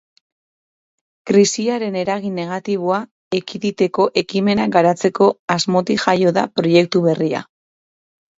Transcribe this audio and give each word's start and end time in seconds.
Krisiaren 1.31 1.97
eragin 2.03 2.39
negatiboa 2.41 2.97
ekiditeko 3.41 4.07
ekimenak 4.23 4.73
garatzeko 4.77 5.29
asmotik 5.59 6.03
jaio 6.07 6.33
da 6.41 6.47
proiektu 6.57 7.05
berria. 7.07 7.45